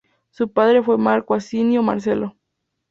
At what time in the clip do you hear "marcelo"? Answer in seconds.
1.83-2.35